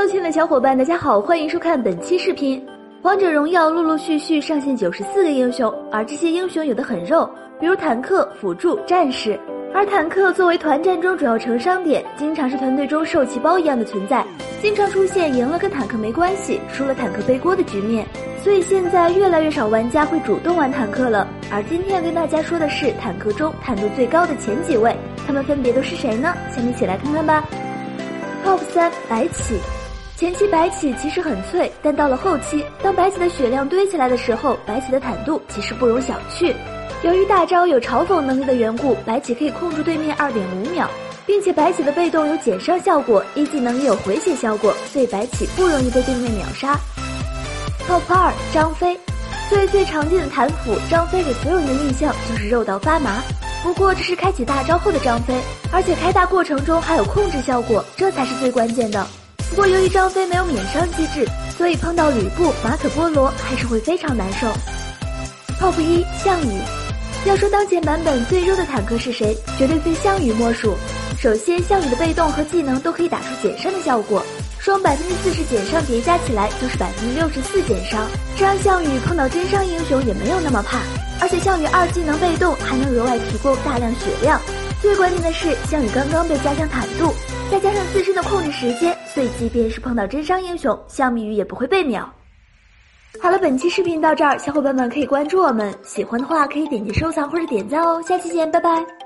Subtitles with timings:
[0.00, 2.66] Hello，亲爱的小伙伴，大家好，欢迎收看本期视频。
[3.02, 7.28] 王者荣耀陆陆续续上线九十四个英雄，而这些英雄有的很肉，
[7.60, 9.38] 比如坦克、辅助、战士。
[9.74, 14.24] 而坦克作为团战中主要成伤点，经常是团队中受气包一样的存在，
[14.62, 18.06] 经常出现赢了跟坦克没关系，输了坦克背锅的局面。
[18.42, 21.28] 所以现在越来越少玩家会主动玩坦克了。
[21.52, 24.96] 而今天要跟大家说的是坦克中坦度最高的前几位，
[25.26, 26.34] 他们分别都是谁呢？
[26.50, 27.44] 下面一起来看看吧。
[28.42, 29.56] Top 三白起，
[30.20, 36.54] 前期白起其实很脆，但到了后期，当白起的血量堆起来的时候，白起的坦度其实不容小觑。
[37.02, 40.86] 由于大招有嘲讽能力的缘故，白起可以控住对面二点五秒，
[41.24, 46.78] 并且白起的被动有减伤效果，一技能也有回血效果，所以白起不容易被对面秒杀。
[47.88, 49.00] Top 二张飞，
[49.48, 53.22] 最最常见的坦辅张飞给所有人的印象就是肉到发麻，
[53.62, 55.34] 不过这是开启大招后的张飞，
[55.72, 59.06] 而且开大过程中还有控制效果，这才是最关键的。
[59.50, 61.28] 不过由于张飞没有免伤机制，
[61.58, 64.46] 所以碰到吕布、马可波罗还是会非常难受。
[65.60, 66.60] Top 一项羽。
[67.26, 70.74] 要说当前版本最弱的坦克是谁，绝对非项羽莫属。
[71.18, 74.24] 首先，项羽的被动和技能都可以打出减伤的效果，
[74.58, 78.06] 双百分之四十减伤叠加起来就是百分之六十四减伤，
[78.38, 80.78] 这让项羽碰到真伤英雄也没有那么怕。
[81.20, 84.40] 而且项羽二技能被动还能额外提供大量血量，
[84.80, 87.12] 最关键的是项羽刚刚被加强坦度，
[87.50, 92.08] 再加上自身的控制时间，所以即便是碰到真伤英雄，香米鱼也不会被秒。
[93.20, 98.99] 好了，本期视频到这儿，小伙伴们可以关注我们，喜欢的话可以点击收藏或者点赞哦，下期见，拜拜。